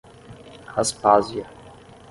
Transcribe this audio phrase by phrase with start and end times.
[0.83, 1.45] Aspásia